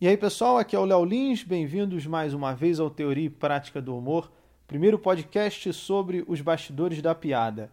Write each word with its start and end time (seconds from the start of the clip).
E 0.00 0.08
aí, 0.08 0.16
pessoal, 0.16 0.58
aqui 0.58 0.74
é 0.74 0.78
o 0.78 0.84
Léo 0.84 1.04
Lins, 1.04 1.44
bem-vindos 1.44 2.04
mais 2.04 2.34
uma 2.34 2.52
vez 2.52 2.80
ao 2.80 2.90
Teoria 2.90 3.26
e 3.26 3.30
Prática 3.30 3.80
do 3.80 3.96
Humor, 3.96 4.30
primeiro 4.66 4.98
podcast 4.98 5.72
sobre 5.72 6.24
os 6.26 6.40
bastidores 6.40 7.00
da 7.00 7.14
piada. 7.14 7.70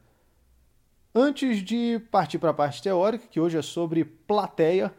Antes 1.15 1.63
de 1.63 1.99
partir 2.11 2.37
para 2.37 2.51
a 2.51 2.53
parte 2.53 2.81
teórica, 2.81 3.27
que 3.27 3.39
hoje 3.39 3.57
é 3.57 3.61
sobre 3.63 4.05
plateia, 4.05 4.93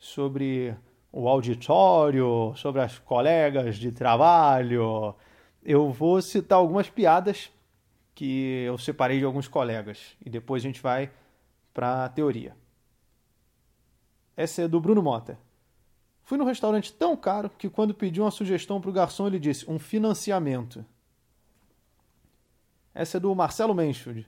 sobre 0.00 0.76
o 1.12 1.28
auditório, 1.28 2.52
sobre 2.56 2.80
as 2.80 2.98
colegas 2.98 3.76
de 3.76 3.92
trabalho, 3.92 5.14
eu 5.64 5.92
vou 5.92 6.20
citar 6.20 6.58
algumas 6.58 6.90
piadas 6.90 7.52
que 8.16 8.64
eu 8.66 8.76
separei 8.78 9.20
de 9.20 9.24
alguns 9.24 9.46
colegas 9.46 10.16
e 10.20 10.28
depois 10.28 10.64
a 10.64 10.66
gente 10.66 10.82
vai 10.82 11.08
para 11.72 12.04
a 12.04 12.08
teoria. 12.08 12.56
Essa 14.36 14.62
é 14.62 14.68
do 14.68 14.80
Bruno 14.80 15.00
Mota. 15.00 15.38
Fui 16.24 16.38
num 16.38 16.44
restaurante 16.44 16.92
tão 16.92 17.16
caro 17.16 17.50
que 17.50 17.68
quando 17.68 17.94
pedi 17.94 18.20
uma 18.20 18.30
sugestão 18.30 18.80
para 18.80 18.90
o 18.90 18.92
garçom 18.92 19.26
ele 19.26 19.38
disse 19.38 19.70
um 19.70 19.78
financiamento. 19.78 20.84
Essa 22.94 23.18
é 23.18 23.20
do 23.20 23.34
Marcelo 23.34 23.74
Mansfield. 23.74 24.26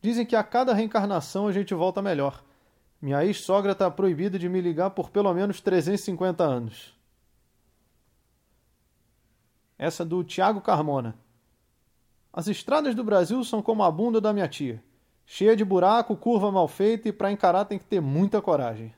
Dizem 0.00 0.26
que 0.26 0.34
a 0.34 0.42
cada 0.42 0.74
reencarnação 0.74 1.46
a 1.46 1.52
gente 1.52 1.72
volta 1.72 2.02
melhor. 2.02 2.42
Minha 3.00 3.24
ex-sogra 3.24 3.72
está 3.72 3.88
proibida 3.88 4.38
de 4.38 4.48
me 4.48 4.60
ligar 4.60 4.90
por 4.90 5.10
pelo 5.10 5.32
menos 5.32 5.60
350 5.60 6.42
anos. 6.42 6.96
Essa 9.78 10.02
é 10.02 10.06
do 10.06 10.24
Tiago 10.24 10.60
Carmona. 10.60 11.14
As 12.32 12.48
estradas 12.48 12.96
do 12.96 13.04
Brasil 13.04 13.42
são 13.44 13.62
como 13.62 13.84
a 13.84 13.90
bunda 13.90 14.20
da 14.20 14.32
minha 14.32 14.48
tia. 14.48 14.82
Cheia 15.24 15.54
de 15.54 15.64
buraco, 15.64 16.16
curva 16.16 16.50
mal 16.50 16.66
feita 16.66 17.08
e 17.08 17.12
para 17.12 17.30
encarar 17.30 17.66
tem 17.66 17.78
que 17.78 17.84
ter 17.84 18.00
muita 18.00 18.42
coragem. 18.42 18.92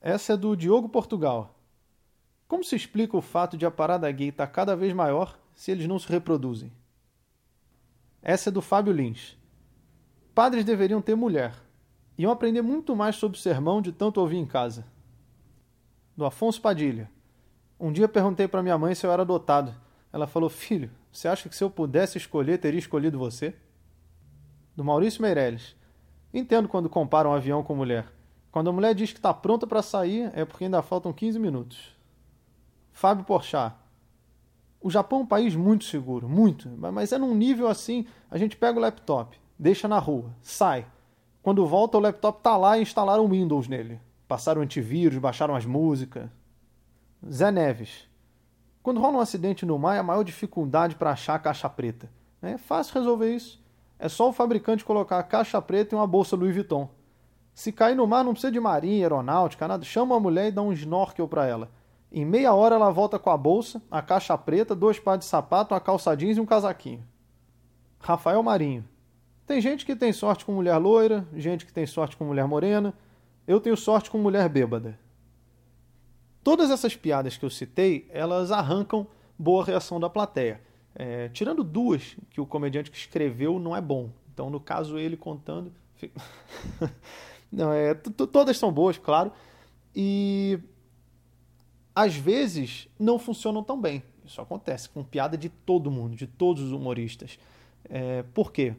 Essa 0.00 0.34
é 0.34 0.36
do 0.36 0.56
Diogo 0.56 0.88
Portugal. 0.88 1.58
Como 2.46 2.62
se 2.62 2.76
explica 2.76 3.16
o 3.16 3.22
fato 3.22 3.56
de 3.56 3.66
a 3.66 3.70
parada 3.70 4.10
gay 4.10 4.28
estar 4.28 4.46
tá 4.46 4.52
cada 4.52 4.76
vez 4.76 4.92
maior 4.92 5.38
se 5.54 5.70
eles 5.70 5.86
não 5.86 5.98
se 5.98 6.08
reproduzem? 6.08 6.72
Essa 8.22 8.50
é 8.50 8.52
do 8.52 8.62
Fábio 8.62 8.92
Lins. 8.92 9.36
Padres 10.34 10.64
deveriam 10.64 11.00
ter 11.00 11.14
mulher. 11.14 11.54
Iam 12.18 12.30
aprender 12.30 12.62
muito 12.62 12.94
mais 12.94 13.16
sobre 13.16 13.38
sermão 13.38 13.82
de 13.82 13.92
tanto 13.92 14.20
ouvir 14.20 14.36
em 14.36 14.46
casa. 14.46 14.86
Do 16.16 16.24
Afonso 16.24 16.60
Padilha. 16.60 17.10
Um 17.78 17.92
dia 17.92 18.08
perguntei 18.08 18.48
para 18.48 18.62
minha 18.62 18.78
mãe 18.78 18.94
se 18.94 19.06
eu 19.06 19.12
era 19.12 19.22
adotado. 19.22 19.74
Ela 20.12 20.26
falou: 20.26 20.48
Filho, 20.48 20.90
você 21.12 21.28
acha 21.28 21.48
que 21.48 21.56
se 21.56 21.62
eu 21.62 21.70
pudesse 21.70 22.16
escolher, 22.16 22.58
teria 22.58 22.78
escolhido 22.78 23.18
você? 23.18 23.54
Do 24.74 24.84
Maurício 24.84 25.20
Meirelles. 25.20 25.76
Entendo 26.32 26.68
quando 26.68 26.88
comparam 26.88 27.30
um 27.30 27.34
avião 27.34 27.62
com 27.62 27.74
mulher. 27.74 28.15
Quando 28.56 28.70
a 28.70 28.72
mulher 28.72 28.94
diz 28.94 29.12
que 29.12 29.18
está 29.18 29.34
pronta 29.34 29.66
para 29.66 29.82
sair, 29.82 30.30
é 30.32 30.42
porque 30.42 30.64
ainda 30.64 30.80
faltam 30.80 31.12
15 31.12 31.38
minutos. 31.38 31.94
Fábio 32.90 33.22
Porchat. 33.22 33.76
O 34.80 34.88
Japão 34.88 35.18
é 35.18 35.22
um 35.24 35.26
país 35.26 35.54
muito 35.54 35.84
seguro, 35.84 36.26
muito, 36.26 36.66
mas 36.70 37.12
é 37.12 37.18
num 37.18 37.34
nível 37.34 37.68
assim, 37.68 38.06
a 38.30 38.38
gente 38.38 38.56
pega 38.56 38.78
o 38.78 38.80
laptop, 38.80 39.38
deixa 39.58 39.86
na 39.86 39.98
rua, 39.98 40.34
sai. 40.40 40.86
Quando 41.42 41.66
volta, 41.66 41.98
o 41.98 42.00
laptop 42.00 42.38
está 42.38 42.56
lá 42.56 42.78
e 42.78 42.80
instalaram 42.80 43.26
o 43.26 43.28
Windows 43.28 43.68
nele. 43.68 44.00
Passaram 44.26 44.62
antivírus, 44.62 45.18
baixaram 45.18 45.54
as 45.54 45.66
músicas. 45.66 46.26
Zé 47.30 47.50
Neves. 47.50 48.08
Quando 48.82 49.02
rola 49.02 49.18
um 49.18 49.20
acidente 49.20 49.66
no 49.66 49.78
mar, 49.78 49.96
é 49.96 49.98
a 49.98 50.02
maior 50.02 50.22
dificuldade 50.22 50.96
para 50.96 51.10
achar 51.10 51.34
a 51.34 51.38
caixa 51.38 51.68
preta. 51.68 52.10
É 52.40 52.56
fácil 52.56 52.94
resolver 52.94 53.36
isso. 53.36 53.62
É 53.98 54.08
só 54.08 54.30
o 54.30 54.32
fabricante 54.32 54.82
colocar 54.82 55.18
a 55.18 55.22
caixa 55.22 55.60
preta 55.60 55.94
em 55.94 55.98
uma 55.98 56.06
bolsa 56.06 56.34
Louis 56.34 56.54
Vuitton. 56.54 56.95
Se 57.56 57.72
cair 57.72 57.94
no 57.94 58.06
mar, 58.06 58.22
não 58.22 58.32
precisa 58.32 58.52
de 58.52 58.60
marinha, 58.60 59.06
aeronáutica, 59.06 59.66
nada. 59.66 59.82
Chama 59.82 60.14
a 60.14 60.20
mulher 60.20 60.48
e 60.48 60.50
dá 60.50 60.60
um 60.60 60.74
snorkel 60.74 61.26
para 61.26 61.46
ela. 61.46 61.70
Em 62.12 62.22
meia 62.22 62.52
hora 62.52 62.74
ela 62.74 62.90
volta 62.90 63.18
com 63.18 63.30
a 63.30 63.36
bolsa, 63.36 63.80
a 63.90 64.02
caixa 64.02 64.36
preta, 64.36 64.74
dois 64.74 64.98
pares 64.98 65.24
de 65.24 65.30
sapato, 65.30 65.72
uma 65.72 65.80
calça 65.80 66.14
jeans 66.14 66.36
e 66.36 66.40
um 66.40 66.44
casaquinho. 66.44 67.02
Rafael 67.98 68.42
Marinho. 68.42 68.84
Tem 69.46 69.58
gente 69.58 69.86
que 69.86 69.96
tem 69.96 70.12
sorte 70.12 70.44
com 70.44 70.52
mulher 70.52 70.76
loira, 70.76 71.26
gente 71.34 71.64
que 71.64 71.72
tem 71.72 71.86
sorte 71.86 72.14
com 72.14 72.26
mulher 72.26 72.46
morena. 72.46 72.92
Eu 73.46 73.58
tenho 73.58 73.74
sorte 73.74 74.10
com 74.10 74.18
mulher 74.18 74.50
bêbada. 74.50 74.98
Todas 76.44 76.70
essas 76.70 76.94
piadas 76.94 77.38
que 77.38 77.44
eu 77.46 77.50
citei, 77.50 78.06
elas 78.10 78.52
arrancam 78.52 79.06
boa 79.38 79.64
reação 79.64 79.98
da 79.98 80.10
plateia. 80.10 80.60
É, 80.94 81.30
tirando 81.30 81.64
duas 81.64 82.18
que 82.28 82.38
o 82.38 82.46
comediante 82.46 82.90
que 82.90 82.98
escreveu 82.98 83.58
não 83.58 83.74
é 83.74 83.80
bom. 83.80 84.10
Então, 84.34 84.50
no 84.50 84.60
caso, 84.60 84.98
ele 84.98 85.16
contando. 85.16 85.72
Não, 87.50 87.72
é, 87.72 87.94
todas 87.94 88.58
são 88.58 88.72
boas, 88.72 88.98
claro. 88.98 89.32
E 89.94 90.58
às 91.94 92.14
vezes 92.14 92.88
não 92.98 93.18
funcionam 93.18 93.62
tão 93.62 93.80
bem. 93.80 94.02
Isso 94.24 94.40
acontece 94.40 94.88
com 94.88 95.02
piada 95.02 95.38
de 95.38 95.48
todo 95.48 95.90
mundo, 95.90 96.16
de 96.16 96.26
todos 96.26 96.62
os 96.62 96.72
humoristas. 96.72 97.38
É, 97.88 98.22
por 98.34 98.52
quê? 98.52 98.74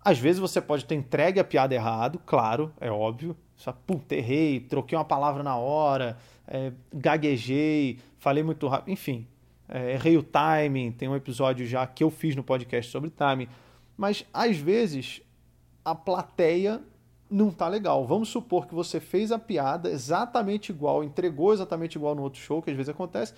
Às 0.00 0.18
vezes 0.18 0.40
você 0.40 0.60
pode 0.60 0.84
ter 0.84 0.94
entregue 0.94 1.40
a 1.40 1.44
piada 1.44 1.74
errado, 1.74 2.20
claro, 2.24 2.72
é 2.80 2.90
óbvio. 2.90 3.36
Só, 3.56 3.72
puta, 3.72 4.14
errei, 4.14 4.60
troquei 4.60 4.96
uma 4.96 5.04
palavra 5.04 5.42
na 5.42 5.56
hora, 5.56 6.16
é, 6.46 6.72
gaguejei, 6.92 7.98
falei 8.18 8.42
muito 8.42 8.66
rápido, 8.68 8.92
enfim. 8.92 9.26
É, 9.68 9.92
errei 9.92 10.16
o 10.16 10.22
timing, 10.22 10.92
tem 10.92 11.08
um 11.08 11.16
episódio 11.16 11.66
já 11.66 11.86
que 11.86 12.04
eu 12.04 12.10
fiz 12.10 12.36
no 12.36 12.42
podcast 12.42 12.90
sobre 12.90 13.10
timing. 13.10 13.48
Mas 13.96 14.24
às 14.32 14.56
vezes 14.56 15.22
a 15.84 15.94
plateia 15.94 16.80
não 17.30 17.50
tá 17.50 17.68
legal. 17.68 18.06
Vamos 18.06 18.28
supor 18.28 18.66
que 18.66 18.74
você 18.74 19.00
fez 19.00 19.32
a 19.32 19.38
piada 19.38 19.90
exatamente 19.90 20.70
igual, 20.70 21.02
entregou 21.02 21.52
exatamente 21.52 21.96
igual 21.96 22.14
no 22.14 22.22
outro 22.22 22.40
show, 22.40 22.62
que 22.62 22.70
às 22.70 22.76
vezes 22.76 22.88
acontece, 22.88 23.34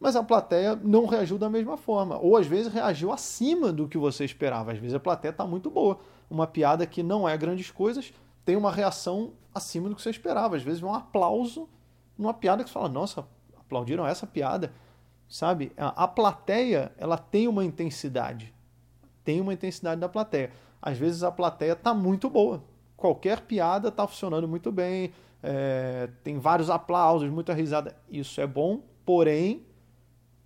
mas 0.00 0.16
a 0.16 0.22
plateia 0.22 0.76
não 0.76 1.06
reagiu 1.06 1.38
da 1.38 1.48
mesma 1.48 1.76
forma. 1.76 2.18
Ou 2.18 2.36
às 2.36 2.46
vezes 2.46 2.72
reagiu 2.72 3.12
acima 3.12 3.72
do 3.72 3.88
que 3.88 3.96
você 3.96 4.24
esperava. 4.24 4.72
Às 4.72 4.78
vezes 4.78 4.94
a 4.94 5.00
plateia 5.00 5.32
tá 5.32 5.46
muito 5.46 5.70
boa. 5.70 5.98
Uma 6.28 6.46
piada 6.46 6.86
que 6.86 7.02
não 7.02 7.28
é 7.28 7.36
grandes 7.36 7.70
coisas 7.70 8.12
tem 8.44 8.56
uma 8.56 8.70
reação 8.70 9.32
acima 9.54 9.88
do 9.88 9.94
que 9.94 10.02
você 10.02 10.10
esperava. 10.10 10.56
Às 10.56 10.62
vezes 10.62 10.82
um 10.82 10.92
aplauso 10.92 11.68
numa 12.18 12.34
piada 12.34 12.62
que 12.62 12.70
você 12.70 12.74
fala, 12.74 12.88
nossa, 12.88 13.26
aplaudiram 13.56 14.06
essa 14.06 14.26
piada. 14.26 14.72
Sabe? 15.26 15.72
A 15.76 16.06
plateia, 16.06 16.92
ela 16.98 17.16
tem 17.16 17.48
uma 17.48 17.64
intensidade. 17.64 18.54
Tem 19.24 19.40
uma 19.40 19.54
intensidade 19.54 20.00
da 20.00 20.08
plateia. 20.08 20.52
Às 20.84 20.98
vezes 20.98 21.22
a 21.22 21.32
plateia 21.32 21.74
tá 21.74 21.94
muito 21.94 22.28
boa 22.28 22.62
qualquer 23.04 23.42
piada 23.42 23.88
está 23.88 24.06
funcionando 24.06 24.48
muito 24.48 24.72
bem, 24.72 25.12
é, 25.42 26.08
tem 26.22 26.38
vários 26.38 26.70
aplausos, 26.70 27.28
muita 27.28 27.52
risada. 27.52 27.94
Isso 28.10 28.40
é 28.40 28.46
bom, 28.46 28.80
porém 29.04 29.62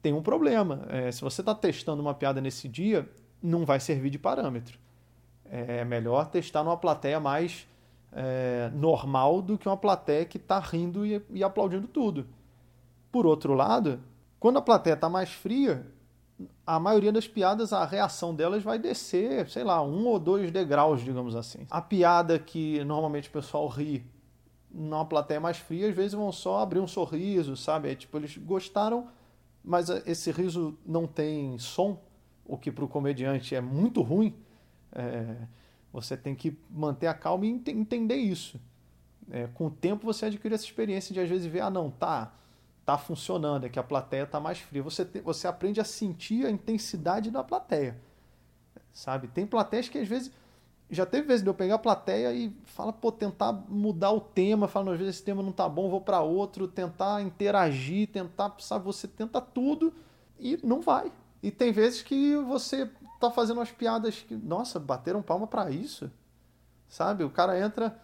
tem 0.02 0.12
um 0.12 0.20
problema. 0.20 0.84
É, 0.88 1.12
se 1.12 1.20
você 1.20 1.40
está 1.40 1.54
testando 1.54 2.02
uma 2.02 2.14
piada 2.14 2.40
nesse 2.40 2.66
dia, 2.66 3.08
não 3.40 3.64
vai 3.64 3.78
servir 3.78 4.10
de 4.10 4.18
parâmetro. 4.18 4.76
É 5.44 5.84
melhor 5.84 6.26
testar 6.26 6.64
numa 6.64 6.76
plateia 6.76 7.20
mais 7.20 7.66
é, 8.12 8.72
normal 8.74 9.40
do 9.40 9.56
que 9.56 9.68
uma 9.68 9.76
plateia 9.76 10.24
que 10.24 10.36
está 10.36 10.58
rindo 10.58 11.06
e, 11.06 11.22
e 11.30 11.44
aplaudindo 11.44 11.86
tudo. 11.86 12.26
Por 13.12 13.24
outro 13.24 13.54
lado, 13.54 14.00
quando 14.40 14.58
a 14.58 14.62
plateia 14.62 14.94
está 14.94 15.08
mais 15.08 15.30
fria, 15.30 15.86
a 16.66 16.78
maioria 16.78 17.12
das 17.12 17.26
piadas, 17.26 17.72
a 17.72 17.84
reação 17.84 18.34
delas 18.34 18.62
vai 18.62 18.78
descer, 18.78 19.48
sei 19.48 19.64
lá, 19.64 19.82
um 19.82 20.06
ou 20.06 20.18
dois 20.18 20.50
degraus, 20.50 21.02
digamos 21.02 21.34
assim. 21.34 21.66
A 21.70 21.80
piada 21.80 22.38
que 22.38 22.82
normalmente 22.84 23.28
o 23.28 23.32
pessoal 23.32 23.66
ri 23.66 24.04
numa 24.70 25.04
plateia 25.04 25.40
mais 25.40 25.56
fria, 25.56 25.88
às 25.88 25.94
vezes 25.94 26.12
vão 26.12 26.30
só 26.30 26.58
abrir 26.58 26.78
um 26.78 26.86
sorriso, 26.86 27.56
sabe? 27.56 27.90
É, 27.90 27.94
tipo, 27.94 28.16
eles 28.16 28.36
gostaram, 28.36 29.08
mas 29.64 29.88
esse 30.06 30.30
riso 30.30 30.78
não 30.86 31.06
tem 31.06 31.58
som, 31.58 32.00
o 32.44 32.56
que 32.56 32.70
para 32.70 32.84
o 32.84 32.88
comediante 32.88 33.54
é 33.54 33.60
muito 33.60 34.02
ruim. 34.02 34.34
É, 34.92 35.36
você 35.92 36.16
tem 36.16 36.34
que 36.34 36.56
manter 36.70 37.06
a 37.06 37.14
calma 37.14 37.46
e 37.46 37.50
ent 37.50 37.68
entender 37.68 38.16
isso. 38.16 38.60
É, 39.30 39.46
com 39.54 39.66
o 39.66 39.70
tempo 39.70 40.06
você 40.06 40.26
adquire 40.26 40.54
essa 40.54 40.64
experiência 40.64 41.12
de 41.12 41.20
às 41.20 41.28
vezes 41.28 41.46
ver, 41.50 41.60
ah, 41.60 41.70
não, 41.70 41.90
tá 41.90 42.32
está 42.88 42.96
funcionando, 42.96 43.66
é 43.66 43.68
que 43.68 43.78
a 43.78 43.82
plateia 43.82 44.22
está 44.22 44.40
mais 44.40 44.58
fria. 44.58 44.82
Você, 44.82 45.04
te, 45.04 45.20
você 45.20 45.46
aprende 45.46 45.78
a 45.78 45.84
sentir 45.84 46.46
a 46.46 46.50
intensidade 46.50 47.30
da 47.30 47.44
plateia. 47.44 48.00
Sabe? 48.90 49.28
Tem 49.28 49.46
plateias 49.46 49.88
que 49.88 49.98
às 49.98 50.08
vezes. 50.08 50.32
Já 50.90 51.04
teve 51.04 51.26
vezes 51.26 51.42
de 51.42 51.50
eu 51.50 51.52
pegar 51.52 51.74
a 51.74 51.78
plateia 51.78 52.32
e 52.32 52.50
fala, 52.64 52.94
pô, 52.94 53.12
tentar 53.12 53.52
mudar 53.52 54.10
o 54.10 54.22
tema, 54.22 54.66
fala, 54.66 54.92
às 54.92 54.98
vezes 54.98 55.16
esse 55.16 55.22
tema 55.22 55.42
não 55.42 55.52
tá 55.52 55.68
bom, 55.68 55.90
vou 55.90 56.00
para 56.00 56.22
outro, 56.22 56.66
tentar 56.66 57.20
interagir, 57.20 58.08
tentar, 58.08 58.54
sabe, 58.58 58.86
você 58.86 59.06
tenta 59.06 59.38
tudo 59.38 59.92
e 60.40 60.58
não 60.64 60.80
vai. 60.80 61.12
E 61.42 61.50
tem 61.50 61.72
vezes 61.72 62.00
que 62.00 62.34
você 62.36 62.90
tá 63.20 63.30
fazendo 63.30 63.58
umas 63.58 63.70
piadas 63.70 64.16
que, 64.26 64.34
nossa, 64.34 64.80
bateram 64.80 65.20
palma 65.20 65.46
para 65.46 65.70
isso. 65.70 66.10
Sabe? 66.88 67.22
O 67.22 67.28
cara 67.28 67.60
entra, 67.60 67.94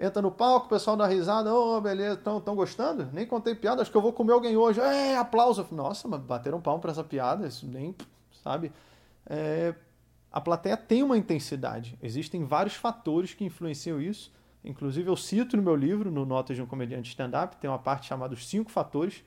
entra 0.00 0.22
no 0.22 0.30
palco, 0.30 0.66
o 0.66 0.68
pessoal 0.68 0.96
dá 0.96 1.06
risada, 1.06 1.54
ô, 1.54 1.76
oh, 1.76 1.80
beleza, 1.80 2.14
estão 2.14 2.56
gostando? 2.56 3.08
Nem 3.12 3.26
contei 3.26 3.54
piada, 3.54 3.82
acho 3.82 3.90
que 3.90 3.96
eu 3.96 4.02
vou 4.02 4.12
comer 4.12 4.32
alguém 4.32 4.56
hoje. 4.56 4.80
É, 4.80 5.16
aplauso. 5.16 5.66
Nossa, 5.70 6.08
mas 6.08 6.20
bateram 6.20 6.60
palmo 6.60 6.80
para 6.80 6.90
essa 6.90 7.04
piada, 7.04 7.46
isso 7.46 7.66
nem, 7.66 7.94
sabe? 8.42 8.72
É, 9.26 9.74
a 10.32 10.40
plateia 10.40 10.76
tem 10.76 11.02
uma 11.02 11.16
intensidade. 11.16 11.98
Existem 12.02 12.44
vários 12.44 12.74
fatores 12.74 13.34
que 13.34 13.44
influenciam 13.44 14.00
isso, 14.00 14.32
Inclusive, 14.64 15.08
eu 15.08 15.16
cito 15.16 15.56
no 15.56 15.62
meu 15.62 15.74
livro, 15.74 16.10
no 16.10 16.26
Notas 16.26 16.56
de 16.56 16.62
um 16.62 16.66
Comediante 16.66 17.10
Stand-Up, 17.10 17.56
tem 17.56 17.68
uma 17.68 17.78
parte 17.78 18.06
chamada 18.06 18.34
Os 18.34 18.46
Cinco 18.46 18.70
Fatores 18.70 19.24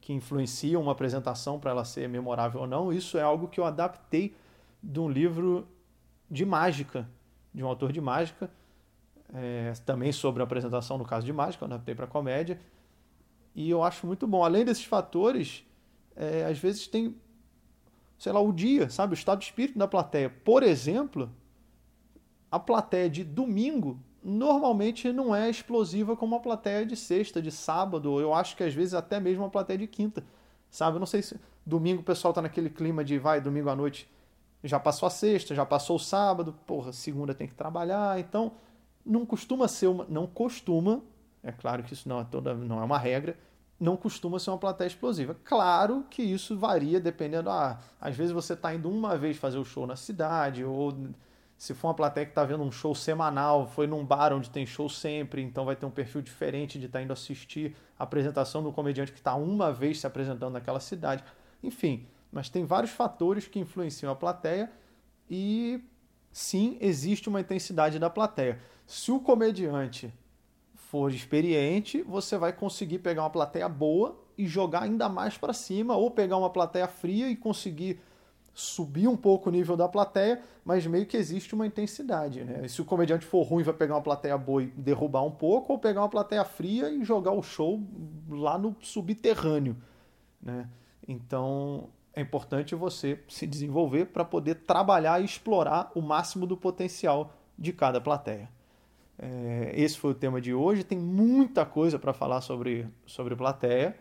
que 0.00 0.12
influenciam 0.12 0.82
uma 0.82 0.92
apresentação 0.92 1.58
para 1.58 1.70
ela 1.70 1.84
ser 1.84 2.08
memorável 2.08 2.60
ou 2.60 2.66
não. 2.66 2.92
Isso 2.92 3.16
é 3.16 3.22
algo 3.22 3.48
que 3.48 3.58
eu 3.58 3.64
adaptei 3.64 4.36
de 4.82 5.00
um 5.00 5.08
livro 5.08 5.66
de 6.30 6.44
mágica, 6.44 7.08
de 7.52 7.64
um 7.64 7.66
autor 7.66 7.92
de 7.92 8.00
mágica, 8.00 8.50
é, 9.34 9.72
também 9.84 10.12
sobre 10.12 10.42
a 10.42 10.44
apresentação 10.44 10.98
no 10.98 11.04
caso 11.04 11.26
de 11.26 11.32
mágica, 11.32 11.64
eu 11.64 11.66
adaptei 11.66 11.94
para 11.94 12.06
comédia. 12.06 12.60
E 13.54 13.70
eu 13.70 13.82
acho 13.82 14.06
muito 14.06 14.26
bom. 14.26 14.44
Além 14.44 14.64
desses 14.64 14.84
fatores, 14.84 15.64
é, 16.14 16.44
às 16.44 16.58
vezes 16.58 16.86
tem, 16.86 17.14
sei 18.18 18.32
lá, 18.32 18.40
o 18.40 18.52
dia, 18.52 18.90
sabe? 18.90 19.12
O 19.12 19.14
estado 19.14 19.38
de 19.38 19.46
espírito 19.46 19.78
da 19.78 19.88
plateia. 19.88 20.28
Por 20.28 20.62
exemplo, 20.62 21.30
a 22.50 22.58
plateia 22.58 23.08
de 23.08 23.24
domingo 23.24 23.98
normalmente 24.22 25.12
não 25.12 25.34
é 25.34 25.48
explosiva 25.48 26.16
como 26.16 26.34
a 26.34 26.40
plateia 26.40 26.84
de 26.84 26.96
sexta, 26.96 27.40
de 27.40 27.52
sábado, 27.52 28.20
eu 28.20 28.34
acho 28.34 28.56
que 28.56 28.64
às 28.64 28.74
vezes 28.74 28.92
até 28.92 29.20
mesmo 29.20 29.44
a 29.44 29.48
plateia 29.48 29.78
de 29.78 29.86
quinta, 29.86 30.24
sabe? 30.68 30.96
Eu 30.96 30.98
não 30.98 31.06
sei 31.06 31.22
se 31.22 31.38
domingo 31.64 32.00
o 32.00 32.04
pessoal 32.04 32.34
tá 32.34 32.42
naquele 32.42 32.68
clima 32.68 33.04
de 33.04 33.18
vai, 33.18 33.40
domingo 33.40 33.70
à 33.70 33.76
noite 33.76 34.10
já 34.64 34.80
passou 34.80 35.06
a 35.06 35.10
sexta, 35.10 35.54
já 35.54 35.64
passou 35.64 35.96
o 35.96 36.00
sábado, 36.00 36.52
porra, 36.66 36.92
segunda 36.92 37.34
tem 37.34 37.46
que 37.46 37.54
trabalhar, 37.54 38.18
então 38.18 38.52
não 39.06 39.24
costuma 39.24 39.68
ser 39.68 39.86
uma, 39.86 40.04
não 40.08 40.26
costuma, 40.26 41.00
é 41.42 41.52
claro 41.52 41.82
que 41.82 41.94
isso 41.94 42.08
não 42.08 42.20
é 42.20 42.24
toda, 42.24 42.52
não 42.54 42.80
é 42.80 42.84
uma 42.84 42.98
regra, 42.98 43.38
não 43.78 43.96
costuma 43.96 44.38
ser 44.38 44.50
uma 44.50 44.58
plateia 44.58 44.88
explosiva. 44.88 45.36
Claro 45.44 46.04
que 46.10 46.22
isso 46.22 46.56
varia 46.58 46.98
dependendo, 46.98 47.48
ah, 47.50 47.78
às 48.00 48.16
vezes 48.16 48.32
você 48.32 48.54
está 48.54 48.74
indo 48.74 48.90
uma 48.90 49.16
vez 49.16 49.36
fazer 49.36 49.58
o 49.58 49.64
show 49.64 49.86
na 49.86 49.96
cidade 49.96 50.64
ou 50.64 50.92
se 51.56 51.72
for 51.72 51.88
uma 51.88 51.94
plateia 51.94 52.26
que 52.26 52.32
está 52.32 52.44
vendo 52.44 52.62
um 52.62 52.70
show 52.70 52.94
semanal, 52.94 53.66
foi 53.66 53.86
num 53.86 54.04
bar 54.04 54.32
onde 54.32 54.50
tem 54.50 54.66
show 54.66 54.88
sempre, 54.88 55.40
então 55.42 55.64
vai 55.64 55.76
ter 55.76 55.86
um 55.86 55.90
perfil 55.90 56.20
diferente 56.20 56.78
de 56.78 56.86
estar 56.86 56.98
tá 56.98 57.02
indo 57.02 57.12
assistir 57.12 57.74
a 57.98 58.04
apresentação 58.04 58.62
do 58.62 58.72
comediante 58.72 59.12
que 59.12 59.18
está 59.18 59.34
uma 59.34 59.72
vez 59.72 60.00
se 60.00 60.06
apresentando 60.06 60.52
naquela 60.52 60.80
cidade. 60.80 61.24
Enfim, 61.62 62.06
mas 62.30 62.50
tem 62.50 62.64
vários 62.64 62.90
fatores 62.90 63.46
que 63.46 63.58
influenciam 63.58 64.12
a 64.12 64.16
plateia 64.16 64.70
e 65.30 65.82
sim, 66.30 66.76
existe 66.80 67.28
uma 67.28 67.40
intensidade 67.40 67.98
da 67.98 68.10
plateia. 68.10 68.60
Se 68.86 69.10
o 69.10 69.18
comediante 69.18 70.12
for 70.74 71.12
experiente, 71.12 72.02
você 72.02 72.38
vai 72.38 72.52
conseguir 72.52 73.00
pegar 73.00 73.24
uma 73.24 73.30
plateia 73.30 73.68
boa 73.68 74.16
e 74.38 74.46
jogar 74.46 74.82
ainda 74.82 75.08
mais 75.08 75.36
para 75.36 75.52
cima, 75.52 75.96
ou 75.96 76.10
pegar 76.10 76.36
uma 76.36 76.50
plateia 76.50 76.86
fria 76.86 77.28
e 77.28 77.34
conseguir 77.34 78.00
subir 78.54 79.06
um 79.06 79.16
pouco 79.16 79.50
o 79.50 79.52
nível 79.52 79.76
da 79.76 79.86
plateia, 79.86 80.40
mas 80.64 80.86
meio 80.86 81.04
que 81.04 81.16
existe 81.16 81.54
uma 81.54 81.66
intensidade. 81.66 82.42
Né? 82.42 82.62
E 82.64 82.68
se 82.68 82.80
o 82.80 82.84
comediante 82.84 83.26
for 83.26 83.42
ruim, 83.42 83.62
vai 83.62 83.74
pegar 83.74 83.94
uma 83.96 84.00
plateia 84.00 84.38
boa 84.38 84.62
e 84.62 84.66
derrubar 84.68 85.22
um 85.24 85.30
pouco, 85.30 85.74
ou 85.74 85.78
pegar 85.78 86.00
uma 86.02 86.08
plateia 86.08 86.44
fria 86.44 86.88
e 86.88 87.04
jogar 87.04 87.32
o 87.32 87.42
show 87.42 87.82
lá 88.30 88.56
no 88.56 88.74
subterrâneo. 88.80 89.76
Né? 90.40 90.68
Então 91.06 91.90
é 92.14 92.22
importante 92.22 92.74
você 92.74 93.20
se 93.28 93.46
desenvolver 93.46 94.06
para 94.06 94.24
poder 94.24 94.54
trabalhar 94.54 95.20
e 95.20 95.24
explorar 95.26 95.90
o 95.94 96.00
máximo 96.00 96.46
do 96.46 96.56
potencial 96.56 97.34
de 97.58 97.74
cada 97.74 98.00
plateia. 98.00 98.55
É, 99.18 99.72
esse 99.74 99.98
foi 99.98 100.10
o 100.10 100.14
tema 100.14 100.40
de 100.40 100.52
hoje. 100.52 100.84
Tem 100.84 100.98
muita 100.98 101.64
coisa 101.64 101.98
para 101.98 102.12
falar 102.12 102.40
sobre, 102.40 102.86
sobre 103.06 103.34
plateia. 103.34 103.96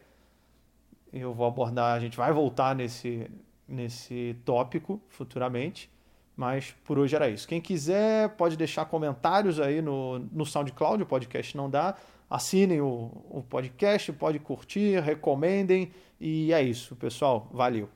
Eu 1.11 1.33
vou 1.33 1.47
abordar, 1.47 1.95
a 1.95 1.99
gente 1.99 2.17
vai 2.17 2.33
voltar 2.33 2.75
nesse, 2.75 3.29
nesse 3.67 4.35
tópico 4.43 5.01
futuramente. 5.07 5.89
Mas 6.35 6.75
por 6.83 6.99
hoje 6.99 7.15
era 7.15 7.29
isso. 7.29 7.47
Quem 7.47 7.61
quiser 7.61 8.29
pode 8.35 8.57
deixar 8.57 8.85
comentários 8.85 9.59
aí 9.59 9.81
no, 9.81 10.19
no 10.19 10.45
SoundCloud, 10.45 11.03
o 11.03 11.05
podcast 11.05 11.55
não 11.55 11.69
dá. 11.69 11.95
Assinem 12.29 12.81
o, 12.81 13.11
o 13.29 13.41
podcast, 13.47 14.11
pode 14.11 14.39
curtir, 14.39 14.99
recomendem. 14.99 15.91
E 16.19 16.51
é 16.51 16.61
isso, 16.61 16.95
pessoal. 16.95 17.49
Valeu. 17.53 17.89